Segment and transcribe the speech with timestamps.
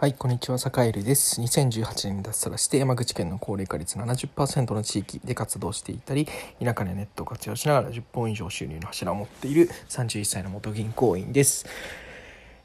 [0.00, 1.40] はい、こんにちは、坂井です。
[1.40, 6.28] 2018年に脱サラして山口県の高齢化率70%の地域で活動していたり、
[6.62, 11.66] 田舎でネットを活用しながら10本以上収入の柱を持っている31歳の元銀行員です。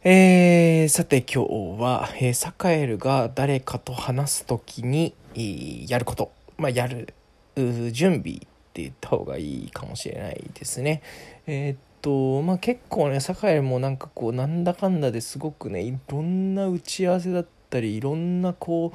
[0.03, 5.15] えー、さて今日は、えー、サカエルが誰かと話すときに、
[5.87, 7.15] やること、まあ、やる
[7.55, 8.39] 準備っ
[8.73, 11.01] て言った方がいいかもしれないですね。
[11.47, 18.93] えーとまあ結構ね酒井もなんかこうなんだかんだですごくねいろんな打ち合わせだったりいろんなこ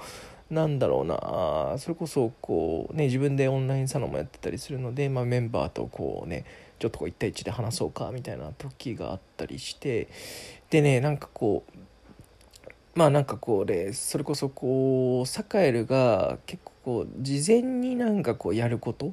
[0.50, 6.44] うなんだろうなそれこそこうね自分でオンラインサロンもやってたりするので、まあ、メンバーとこうね
[6.78, 10.08] ちょっとこう1対1で話そうかみたいな時があったりして
[10.68, 11.78] でねなんかこう
[12.98, 19.12] まあなんかこうでそれこそこうサカエルが結構こう事前になんかこうやること？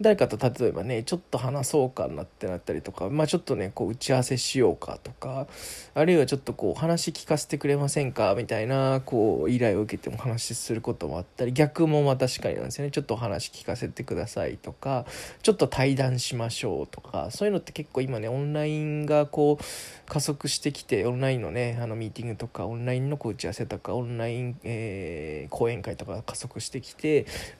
[0.00, 5.46] 誰かと例えばねちょっと話そうかなってなったりとか、まあ、ちょっとねこう打ち合わせしようかとか
[5.94, 8.34] あるいはちょっとこう話聞かせてくれませんか？
[8.34, 12.90] みたいなこう依頼を受けても話することもあったり逆もまあ確かになんですよね。
[12.90, 15.04] ちょっとお話聞かせてくださいとか
[15.42, 19.64] ちょっと対談しましょうとかそういうのって結構今ねオンラインがこう
[20.10, 27.01] 加速してきてオンラインのねあのミーティングとかオンラインのこう打ち合わせとかオンライン、えー、講演会とか加速してきて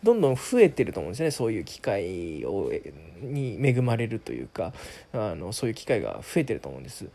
[0.03, 2.71] どんどん増えてると思うんですねそういう機会を
[3.23, 4.73] に恵まれるというか
[5.13, 7.07] あのそういう機会が増えてると思うんです。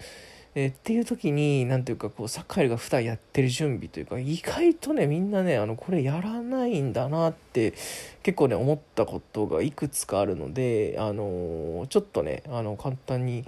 [0.55, 7.75] えっていう時に何ていうかこうサッカーが普段やってる準備というか意外とねみんなねあのこれやらないんだなって
[8.23, 13.45] 結構ね思ったことがいくつかあるのであのちょっとねあの簡単に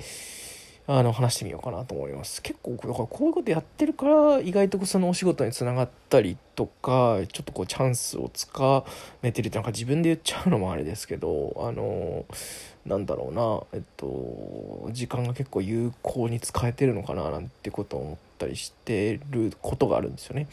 [0.92, 8.84] あの話してみようかなと思います結構だからこういうことやってるから意外とそのお仕事につながったりとかちょっとこうチャンスをつか
[9.22, 12.26] めてるってなんか自分で言っちゃうのもあれですけどあの
[12.88, 20.48] なんだろうなえっと時間が結構有効に使えてるのかななんてことを思ったりしてることがあるんですよね。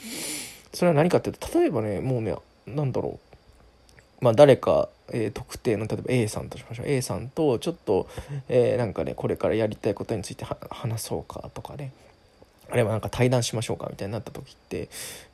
[0.75, 3.26] それは何かっていうと例えばねもうねなんだろう
[4.21, 6.87] まあ、誰か、えー、特定の例えば A さんとしましょう。
[6.89, 8.09] A さんとちょっと、
[8.49, 11.93] えー、なんかねこれからやりたいことについて話そうかとかね。
[12.69, 14.89] あれはなんか対談しましょうかみたいになった時って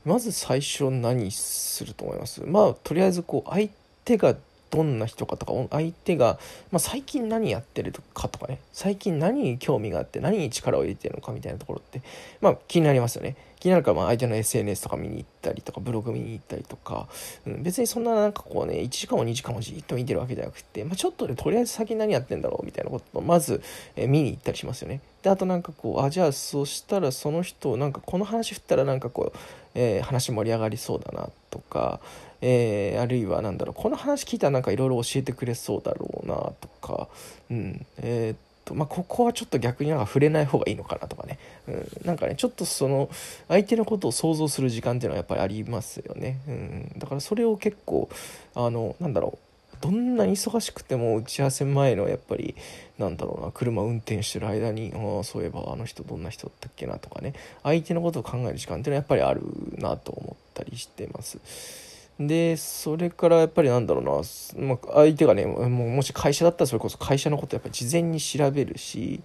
[0.05, 2.43] まず最初何すると思います？
[2.45, 3.71] まあとりあえずこう相
[4.05, 4.37] 手が
[4.73, 6.39] どんな人かとか相手が、
[6.71, 12.01] まあ、最近何やってるかとかね最近何に興味があって何に力を入れてるのかみたいなところって、
[12.41, 13.37] まあ、気になりますよね。
[13.61, 17.07] 気になるからまあ相手の SNS とか見に行ったりとかブログ見に行ったりとか、
[17.47, 23.63] うん、別にそんななんかこうね1時間も2時間もじっと見てるわけじゃなくて、まあ、ちょっとねとりあえず先何やってんだろうみたいなことをまず、
[23.95, 25.01] え見に行ったりしますよね。
[25.23, 29.39] であとなんかこうあじゃあそしたらその人なんかこの話振ったらなんかこう、
[29.77, 32.01] えー、話盛り上がりそうだなとか
[32.43, 37.09] えー、あるいは何だろうこの話聞いたらなんかいろいろ教えてくれそうだろうなとか、
[37.51, 43.09] うんえー、っとまあ、ここはちょっと逆になんか触れない方がいいのかなとかね、うん、なんかねちょっとその
[43.49, 48.09] 相手のことを想像する時間っていうのはやっぱりありますよね、うん、だからそれを結構
[48.55, 52.55] あのなんだろうどんなに忙しくても打ち合わせ前のやっぱり
[52.99, 57.35] なんだろうな車運転してる間にああそういえばあの人どんな人だったっけなとかね。
[57.65, 59.43] 相手のことを考える時間っていうのはやっぱりある
[59.79, 61.92] なと思ったりしてます。
[62.27, 69.21] でそれからやっぱりなんだろうな、まあ、相手がねももし会社だったらそれこそ会社のことやっぱり事前に調べるし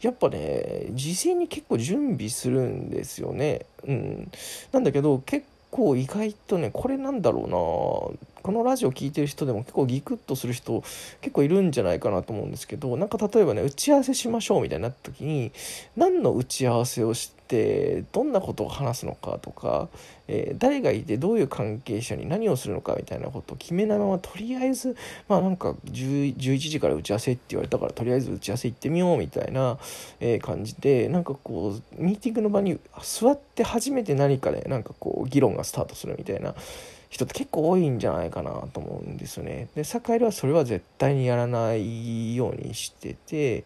[0.00, 3.66] やっぱね事前に結構準備するんですよね。
[3.86, 4.30] うん、
[4.72, 10.82] なんだけど結構意外とねこれなんだろうなこのラジオ聴いてる人でも結構ギクッとする人
[11.20, 15.52] 結構いるんじゃないかなと思うんですけどなんか例えばね打ち合わせしましょうみたいになった時に
[15.96, 19.88] 何の打ち合わせをしてどんなことを話すのかとか、
[20.28, 24.96] えー、誰がいてどういう関係者に何をするのかみたいなことを決めないままとりあえず
[25.28, 29.78] まあなんか11時から打ち合わせって言われたからとりあえず打ち合わせ行ってみようみたいな、
[30.42, 36.54] 感じでなんかこうミーティングの場に座って初めて何かで、ね、なんかこう議論がスタートするみたいな
[37.10, 39.68] 人って結構多いんじゃないかなと思うんですよね。
[39.74, 43.64] で、坂井はそれは絶対にやらないようにしてて、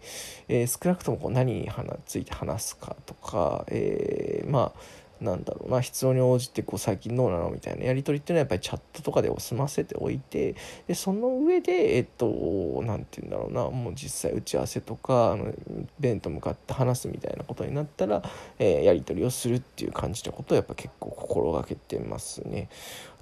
[0.48, 1.70] えー、少なくともこう何に
[2.06, 10.54] ついて話すかとか、えー、まあなんだろうな必要に応じてこう最近どうなのみたいなやり取りっていうのはやっぱりチャットとかで済ませておいて
[10.86, 15.52] でその上でえっと何て言うんだろうなもう実際打ち合わせとかあの
[15.98, 18.22] 弁と向かって話すみたいなことになったら、
[18.58, 22.68] えー、やり取りをするっていう感じのことをやっぱ結構心がけてますね。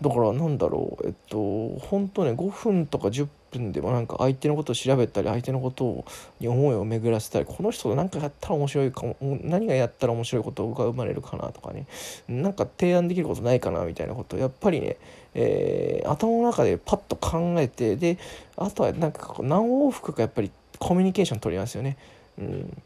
[0.00, 6.04] だからなんだろうえっと本当ね5分とか10分でもなんか相手のことを調べたり相手のこと
[6.40, 11.86] に思いを巡らせたりこの人と何かやったら面白いかも何がやったら面白いことが生まれるかなとかね
[12.28, 14.96] なんか提案できることないかなみたいなことをやっぱりね、
[15.34, 18.18] えー、頭の中でパッと考えてで
[18.56, 21.96] あとはなんか何往復かやっぱりコミュニケーション取りますよね。
[22.38, 22.82] うん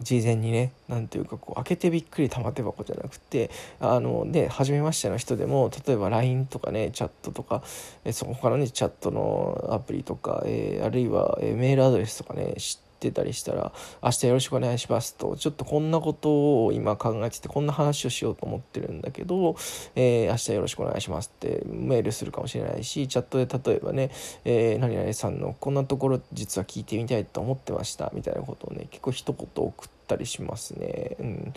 [0.00, 3.50] 事前にね何ていうかこう開けてびっくり玉手箱じゃなくて
[3.80, 7.62] あのね初めましての人でも例えば LINE とかねチャットとか、
[8.04, 13.72] えそこからねチャットのアプリとか、えー、あるいは、えメールアドレスとかね知ってってたりしたら
[14.02, 19.56] 「明日よろしくお願いします」とちょっとこんなことを今考えててこんな話をしようと思ってるんだけど
[19.94, 24.10] 「えー、明日よろしくお願いします」ってメールするかもしれないしチャットで例えばね
[24.44, 31.16] 「えー、何々さんのこんなところ実は聞いてみたいと思ってました」みたいなことをね結構一言送ったりしますね。
[31.20, 31.52] うん、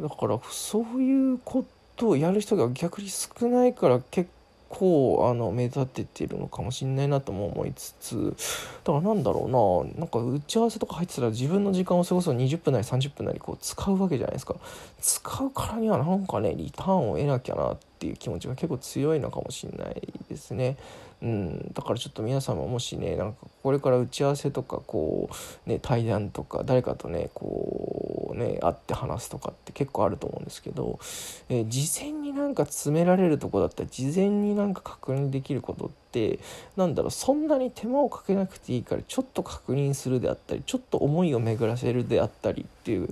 [0.00, 1.64] だからそういうこ
[1.96, 4.30] とをやる人が逆に少ないから結
[4.68, 8.36] 構あの目立ててるのかもしんないなとも思いつつ
[8.84, 14.56] だからなんだろうななんか打ち合わせとか入ってたら自分の時間をそれこそ20分なり30分なりこう使うわけじゃないですか
[15.00, 20.76] 使うからにはなんかねリターンを得なきゃなっていう気持ちが結構強いのかもしんないですね。
[21.20, 25.28] うん、だからちょっと皆さんもしねなんかこれから打ち合わせとかこ
[25.66, 31.00] うね対談とか誰かとねこうね会って話すとかって結構あると思うんですけど、
[31.48, 36.38] えー、事前なんか詰められるとこだったり事前になんか確認できることって
[36.76, 43.08] なんだろうそんなに手間をかけなくていいからちょっと確認するであったりちょっと思いを巡らせるであったりっていう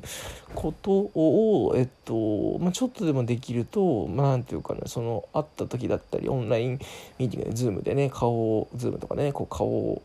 [0.54, 6.78] ことを、えっとまあ、ちょっとでもできると、まあ、なんていうかねその会った時だったりオンライン
[7.18, 10.02] ミーティングで Zoom でね顔を Zoom とかねこう顔を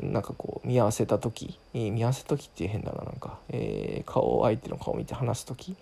[0.00, 5.76] なんかこう見合わせた時見合わせた時って変だななんか、えー、顔相手の顔を見て話す時、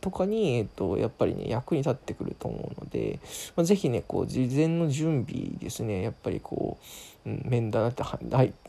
[0.00, 3.18] とかに、えーと、やっぱりね役に立ってくると思うので、
[3.56, 6.78] まあ、是非ねこう事前の準備ですねやっぱりこ
[7.26, 8.02] う、うん、面談って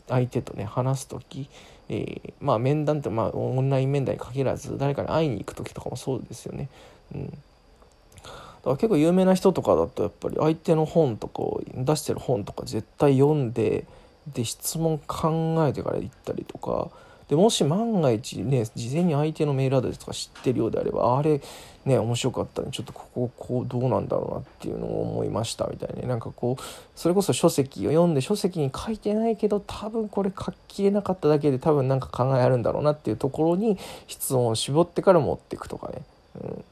[0.08, 1.48] 相手とね話す時、
[1.88, 6.68] えー、まあ面談ってまあオンライン面談に限らず誰かに会いに行く時とかもそうですよね。
[7.14, 7.38] うん
[8.58, 13.86] だから結構有名な人とかだとやっぱり相手の本とかを出してる本とか絶対読んで
[14.26, 16.90] で質問考えてから行ったりとか
[17.28, 21.40] でもし万が一ね事前に相手のメールアドレスとか知ってるようであればあれ
[21.84, 22.68] ね面白かったね。
[22.72, 26.62] ちょっとこここうどうなんだろうなっていうのを思いましたみたいななんかこう
[26.96, 36.02] それこそ書籍を読んで書籍に書いてないけど多分これ書ききれなかっただけで多分なんか考えあるんだろうなっていうところに質問を絞ってから持っていくとかね。
[36.40, 36.64] うん。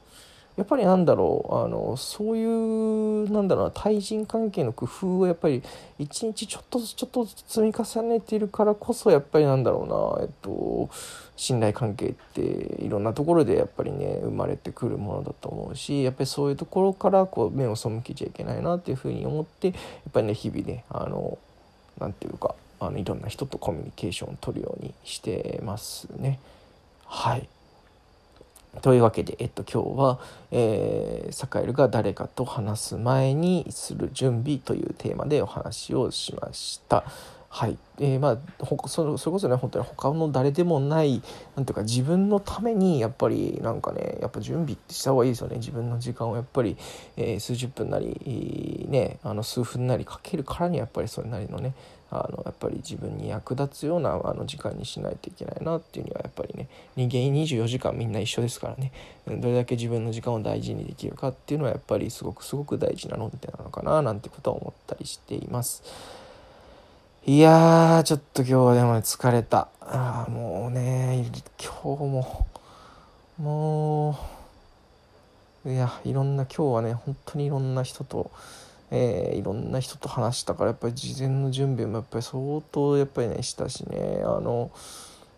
[0.57, 5.61] やっぱりなんだろうあのそういうなんだろうな対人関係の工夫をやっぱり
[5.99, 10.89] 一日ちょっとずつちょっとずつ積み重ねているからこそやっぱりなんだろうなえっと
[11.35, 12.41] 信頼関係って
[12.83, 21.37] いろんなところでやっぱりね生まれてくるものだと思うしやっぱりそういうところからこう目を背けちゃいけないなっていうふうに思ってやっぱりね日々ねあの
[21.99, 26.39] なんていうかあのいろんな人とコミュニケーションを取るようにしてますね。
[27.05, 27.47] はい
[28.81, 30.19] というわけで、えっと、今日は、
[30.51, 37.03] えー、サカエルが誰かと話す前にする準備というテーマでお話をしました。
[37.49, 38.37] はい、えー、まあ
[38.87, 41.23] それそれこそね本当に他の誰でもない
[41.55, 46.77] なんていうか自分のためにやっぱりなんかねやっぱ準備ってした方がいいですよね自分の時間をやっぱり、
[47.15, 51.73] えー、数十分なり、ね、あの数分なりかけるからにやっぱりそれなりのね
[52.09, 58.91] あのやっぱり自分に役立つようなあの時間にしないといけないなっていうにはやっぱりね人間24時間みんな一緒ですからね
[59.27, 65.83] どれだけ自分の時間を大事にできるかっていうのはやっぱりすごくすごく大事な論点なのかななんてことは思ったりしています。
[67.25, 71.29] いやーちょっと今日はでも、ね、疲れたあもうね
[71.61, 72.47] 今日も
[73.37, 74.17] も
[75.65, 78.31] ういやいろんな今日はね本当にいろんな人と
[78.91, 84.71] えー、いろんな人と話したからやっぱり事前の準備もやっぱり相当やっぱりねしたしねあの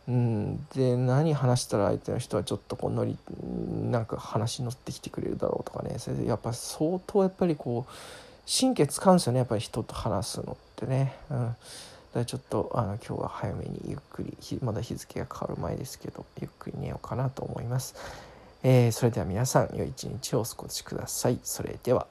[0.08, 3.18] うんで何話したら相手の人はちょっとこう乗り
[3.92, 7.92] なんか話に乗ってきてくれるだろうとかねそれでやっぱ相当やっぱりこう
[8.50, 11.16] 神経使うんですよねやっぱり人と話すのってね。
[11.30, 11.56] うん
[12.14, 17.96] だちょっとあの今日は早めにゆっくりまだ日付が変わる前ですけどゆっくり寝ようかなと思います。
[18.64, 21.40] えー、それでは皆さん良い一日をお過ごしください。
[21.44, 22.08] それでは。